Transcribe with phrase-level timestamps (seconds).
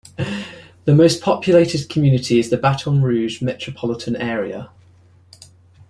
[0.85, 4.71] The most populated community is the Baton Rouge metropolitan area.